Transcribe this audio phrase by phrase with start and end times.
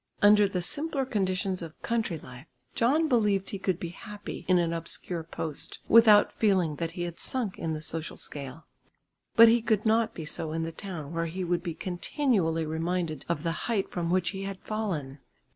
[0.23, 4.73] Under the simpler conditions of country life John believed he could be happy in an
[4.73, 8.65] obscure post, without feeling that he had sunk in the social scale.
[9.35, 13.27] But he could not be so in the town where he would be continually reminded
[13.29, 15.19] of the height from which he had fallen.